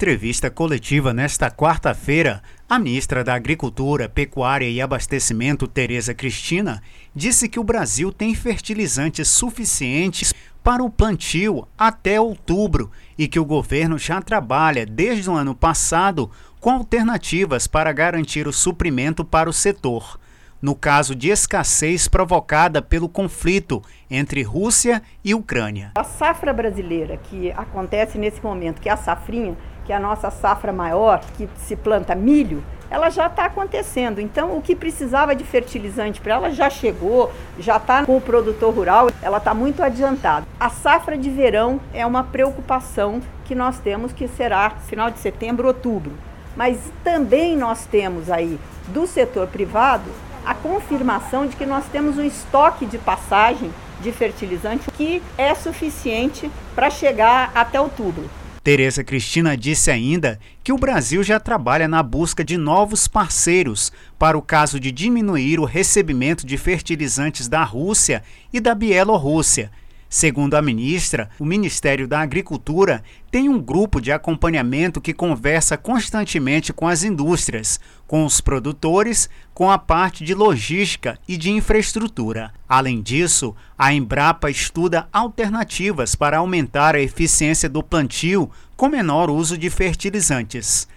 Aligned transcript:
Entrevista 0.00 0.50
coletiva 0.50 1.12
nesta 1.12 1.50
quarta-feira, 1.50 2.42
a 2.66 2.78
ministra 2.78 3.22
da 3.22 3.34
Agricultura, 3.34 4.08
Pecuária 4.08 4.66
e 4.66 4.80
Abastecimento, 4.80 5.68
Tereza 5.68 6.14
Cristina, 6.14 6.82
disse 7.14 7.50
que 7.50 7.60
o 7.60 7.64
Brasil 7.64 8.10
tem 8.10 8.34
fertilizantes 8.34 9.28
suficientes 9.28 10.32
para 10.64 10.82
o 10.82 10.88
plantio 10.88 11.68
até 11.76 12.18
outubro 12.18 12.90
e 13.18 13.28
que 13.28 13.38
o 13.38 13.44
governo 13.44 13.98
já 13.98 14.22
trabalha 14.22 14.86
desde 14.86 15.28
o 15.28 15.34
ano 15.34 15.54
passado 15.54 16.30
com 16.58 16.70
alternativas 16.70 17.66
para 17.66 17.92
garantir 17.92 18.48
o 18.48 18.54
suprimento 18.54 19.22
para 19.22 19.50
o 19.50 19.52
setor, 19.52 20.18
no 20.62 20.74
caso 20.74 21.14
de 21.14 21.28
escassez 21.28 22.08
provocada 22.08 22.80
pelo 22.80 23.06
conflito 23.06 23.82
entre 24.10 24.42
Rússia 24.42 25.02
e 25.22 25.34
Ucrânia. 25.34 25.92
A 25.94 26.04
safra 26.04 26.54
brasileira 26.54 27.18
que 27.18 27.52
acontece 27.52 28.16
nesse 28.16 28.42
momento, 28.42 28.80
que 28.80 28.88
é 28.88 28.92
a 28.92 28.96
safrinha, 28.96 29.56
que 29.84 29.92
a 29.92 30.00
nossa 30.00 30.30
safra 30.30 30.72
maior, 30.72 31.20
que 31.36 31.48
se 31.56 31.76
planta 31.76 32.14
milho, 32.14 32.62
ela 32.90 33.08
já 33.08 33.26
está 33.26 33.44
acontecendo. 33.44 34.20
Então, 34.20 34.56
o 34.56 34.60
que 34.60 34.74
precisava 34.74 35.34
de 35.34 35.44
fertilizante 35.44 36.20
para 36.20 36.34
ela 36.34 36.50
já 36.50 36.68
chegou, 36.68 37.32
já 37.58 37.76
está 37.76 38.04
com 38.04 38.16
o 38.16 38.20
produtor 38.20 38.74
rural, 38.74 39.08
ela 39.22 39.38
está 39.38 39.54
muito 39.54 39.82
adiantada. 39.82 40.46
A 40.58 40.68
safra 40.68 41.16
de 41.16 41.30
verão 41.30 41.80
é 41.94 42.04
uma 42.04 42.24
preocupação 42.24 43.20
que 43.44 43.54
nós 43.54 43.78
temos, 43.78 44.12
que 44.12 44.26
será 44.26 44.70
final 44.70 45.10
de 45.10 45.20
setembro, 45.20 45.68
outubro. 45.68 46.12
Mas 46.56 46.78
também 47.04 47.56
nós 47.56 47.86
temos 47.86 48.28
aí 48.28 48.58
do 48.88 49.06
setor 49.06 49.46
privado 49.46 50.10
a 50.44 50.54
confirmação 50.54 51.46
de 51.46 51.54
que 51.54 51.66
nós 51.66 51.84
temos 51.86 52.18
um 52.18 52.24
estoque 52.24 52.86
de 52.86 52.98
passagem 52.98 53.70
de 54.00 54.10
fertilizante 54.10 54.90
que 54.92 55.22
é 55.36 55.54
suficiente 55.54 56.50
para 56.74 56.90
chegar 56.90 57.52
até 57.54 57.80
outubro. 57.80 58.28
Tereza 58.62 59.02
Cristina 59.02 59.56
disse 59.56 59.90
ainda 59.90 60.38
que 60.62 60.70
o 60.70 60.76
Brasil 60.76 61.22
já 61.22 61.40
trabalha 61.40 61.88
na 61.88 62.02
busca 62.02 62.44
de 62.44 62.58
novos 62.58 63.08
parceiros 63.08 63.90
para 64.18 64.36
o 64.36 64.42
caso 64.42 64.78
de 64.78 64.92
diminuir 64.92 65.58
o 65.58 65.64
recebimento 65.64 66.46
de 66.46 66.58
fertilizantes 66.58 67.48
da 67.48 67.64
Rússia 67.64 68.22
e 68.52 68.60
da 68.60 68.74
Bielorrússia 68.74 69.70
Segundo 70.12 70.54
a 70.54 70.60
ministra, 70.60 71.30
o 71.38 71.44
Ministério 71.44 72.08
da 72.08 72.20
Agricultura 72.20 73.00
tem 73.30 73.48
um 73.48 73.62
grupo 73.62 74.00
de 74.00 74.10
acompanhamento 74.10 75.00
que 75.00 75.14
conversa 75.14 75.76
constantemente 75.76 76.72
com 76.72 76.88
as 76.88 77.04
indústrias, 77.04 77.78
com 78.08 78.24
os 78.24 78.40
produtores, 78.40 79.30
com 79.54 79.70
a 79.70 79.78
parte 79.78 80.24
de 80.24 80.34
logística 80.34 81.16
e 81.28 81.36
de 81.36 81.52
infraestrutura. 81.52 82.52
Além 82.68 83.00
disso, 83.00 83.54
a 83.78 83.94
Embrapa 83.94 84.50
estuda 84.50 85.06
alternativas 85.12 86.16
para 86.16 86.38
aumentar 86.38 86.96
a 86.96 87.00
eficiência 87.00 87.68
do 87.68 87.80
plantio 87.80 88.50
com 88.76 88.88
menor 88.88 89.30
uso 89.30 89.56
de 89.56 89.70
fertilizantes. 89.70 90.88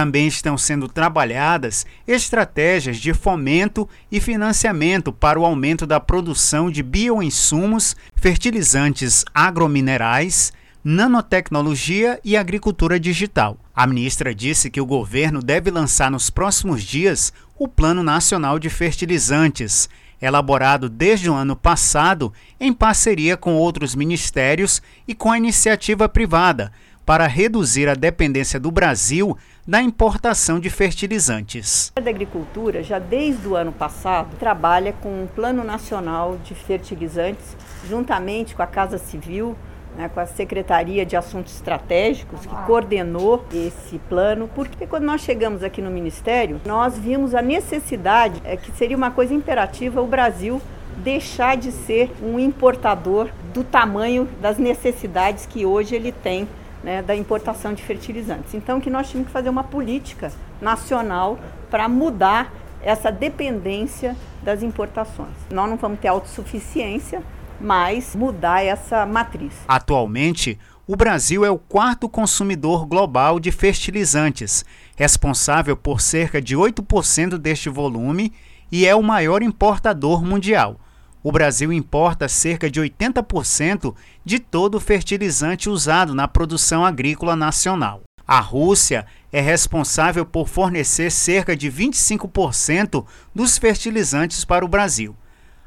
Também 0.00 0.26
estão 0.26 0.56
sendo 0.56 0.88
trabalhadas 0.88 1.84
estratégias 2.08 2.96
de 2.96 3.12
fomento 3.12 3.86
e 4.10 4.18
financiamento 4.18 5.12
para 5.12 5.38
o 5.38 5.44
aumento 5.44 5.86
da 5.86 6.00
produção 6.00 6.70
de 6.70 6.82
bioinsumos, 6.82 7.94
fertilizantes 8.16 9.26
agrominerais, 9.34 10.54
nanotecnologia 10.82 12.18
e 12.24 12.34
agricultura 12.34 12.98
digital. 12.98 13.58
A 13.76 13.86
ministra 13.86 14.34
disse 14.34 14.70
que 14.70 14.80
o 14.80 14.86
governo 14.86 15.42
deve 15.42 15.70
lançar 15.70 16.10
nos 16.10 16.30
próximos 16.30 16.82
dias 16.82 17.30
o 17.58 17.68
Plano 17.68 18.02
Nacional 18.02 18.58
de 18.58 18.70
Fertilizantes, 18.70 19.86
elaborado 20.18 20.88
desde 20.88 21.28
o 21.28 21.34
ano 21.34 21.54
passado 21.54 22.32
em 22.58 22.72
parceria 22.72 23.36
com 23.36 23.54
outros 23.54 23.94
ministérios 23.94 24.80
e 25.06 25.14
com 25.14 25.30
a 25.30 25.36
iniciativa 25.36 26.08
privada, 26.08 26.72
para 27.10 27.26
reduzir 27.26 27.88
a 27.88 27.94
dependência 27.94 28.60
do 28.60 28.70
Brasil 28.70 29.36
da 29.66 29.82
importação 29.82 30.60
de 30.60 30.70
fertilizantes. 30.70 31.92
A 31.96 32.08
Agricultura, 32.08 32.84
já 32.84 33.00
desde 33.00 33.48
o 33.48 33.56
ano 33.56 33.72
passado, 33.72 34.36
trabalha 34.38 34.92
com 34.92 35.24
um 35.24 35.26
Plano 35.26 35.64
Nacional 35.64 36.38
de 36.44 36.54
Fertilizantes, 36.54 37.56
juntamente 37.88 38.54
com 38.54 38.62
a 38.62 38.66
Casa 38.68 38.96
Civil, 38.96 39.56
né, 39.96 40.08
com 40.08 40.20
a 40.20 40.26
Secretaria 40.26 41.04
de 41.04 41.16
Assuntos 41.16 41.52
Estratégicos, 41.52 42.46
que 42.46 42.54
coordenou 42.64 43.44
esse 43.52 43.98
plano, 44.08 44.48
porque 44.54 44.86
quando 44.86 45.02
nós 45.02 45.20
chegamos 45.20 45.64
aqui 45.64 45.82
no 45.82 45.90
Ministério, 45.90 46.60
nós 46.64 46.96
vimos 46.96 47.34
a 47.34 47.42
necessidade, 47.42 48.40
é, 48.44 48.56
que 48.56 48.70
seria 48.70 48.96
uma 48.96 49.10
coisa 49.10 49.34
imperativa, 49.34 50.00
o 50.00 50.06
Brasil 50.06 50.62
deixar 50.98 51.56
de 51.56 51.72
ser 51.72 52.12
um 52.22 52.38
importador 52.38 53.30
do 53.52 53.64
tamanho 53.64 54.28
das 54.40 54.58
necessidades 54.58 55.44
que 55.44 55.66
hoje 55.66 55.96
ele 55.96 56.12
tem 56.12 56.46
né, 56.82 57.02
da 57.02 57.14
importação 57.14 57.74
de 57.74 57.82
fertilizantes. 57.82 58.54
Então, 58.54 58.80
que 58.80 58.90
nós 58.90 59.08
tínhamos 59.08 59.28
que 59.28 59.32
fazer 59.32 59.48
uma 59.48 59.64
política 59.64 60.32
nacional 60.60 61.38
para 61.70 61.88
mudar 61.88 62.52
essa 62.82 63.10
dependência 63.10 64.16
das 64.42 64.62
importações. 64.62 65.34
Nós 65.50 65.68
não 65.68 65.76
vamos 65.76 66.00
ter 66.00 66.08
autossuficiência, 66.08 67.22
mas 67.60 68.16
mudar 68.16 68.64
essa 68.64 69.04
matriz. 69.04 69.52
Atualmente, 69.68 70.58
o 70.86 70.96
Brasil 70.96 71.44
é 71.44 71.50
o 71.50 71.58
quarto 71.58 72.08
consumidor 72.08 72.86
global 72.86 73.38
de 73.38 73.52
fertilizantes, 73.52 74.64
responsável 74.96 75.76
por 75.76 76.00
cerca 76.00 76.40
de 76.40 76.56
8% 76.56 77.36
deste 77.36 77.68
volume 77.68 78.32
e 78.72 78.86
é 78.86 78.94
o 78.94 79.02
maior 79.02 79.42
importador 79.42 80.24
mundial 80.24 80.80
o 81.22 81.30
Brasil 81.30 81.72
importa 81.72 82.28
cerca 82.28 82.70
de 82.70 82.80
80% 82.80 83.94
de 84.24 84.38
todo 84.38 84.76
o 84.76 84.80
fertilizante 84.80 85.68
usado 85.68 86.14
na 86.14 86.26
produção 86.26 86.84
agrícola 86.84 87.36
nacional. 87.36 88.02
A 88.26 88.40
Rússia 88.40 89.06
é 89.32 89.40
responsável 89.40 90.24
por 90.24 90.48
fornecer 90.48 91.10
cerca 91.10 91.56
de 91.56 91.70
25% 91.70 93.04
dos 93.34 93.58
fertilizantes 93.58 94.44
para 94.44 94.64
o 94.64 94.68
Brasil. 94.68 95.16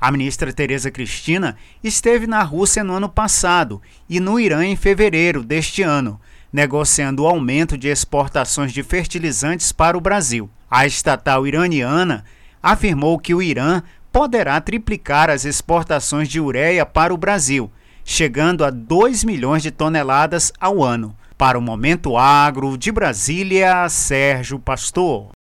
A 0.00 0.10
ministra 0.10 0.52
Tereza 0.52 0.90
Cristina 0.90 1.56
esteve 1.82 2.26
na 2.26 2.42
Rússia 2.42 2.82
no 2.82 2.94
ano 2.94 3.08
passado 3.08 3.80
e 4.08 4.20
no 4.20 4.38
Irã 4.38 4.64
em 4.64 4.76
fevereiro 4.76 5.42
deste 5.42 5.82
ano, 5.82 6.20
negociando 6.52 7.22
o 7.22 7.26
aumento 7.26 7.78
de 7.78 7.88
exportações 7.88 8.72
de 8.72 8.82
fertilizantes 8.82 9.72
para 9.72 9.96
o 9.96 10.00
Brasil. 10.00 10.50
A 10.70 10.86
estatal 10.86 11.46
iraniana 11.46 12.24
afirmou 12.62 13.18
que 13.18 13.34
o 13.34 13.42
Irã 13.42 13.82
poderá 14.16 14.58
triplicar 14.62 15.28
as 15.28 15.44
exportações 15.44 16.26
de 16.26 16.40
ureia 16.40 16.86
para 16.86 17.12
o 17.12 17.18
Brasil, 17.18 17.70
chegando 18.02 18.64
a 18.64 18.70
2 18.70 19.24
milhões 19.24 19.62
de 19.62 19.70
toneladas 19.70 20.50
ao 20.58 20.82
ano. 20.82 21.14
Para 21.36 21.58
o 21.58 21.60
Momento 21.60 22.16
Agro, 22.16 22.78
de 22.78 22.90
Brasília, 22.90 23.86
Sérgio 23.90 24.58
Pastor. 24.58 25.32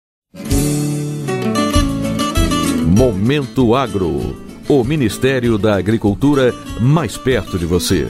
Momento 2.85 3.77
Agro. 3.77 4.43
O 4.69 4.83
Ministério 4.83 5.57
da 5.57 5.77
Agricultura 5.77 6.53
mais 6.81 7.17
perto 7.17 7.57
de 7.57 7.67
você. 7.67 8.09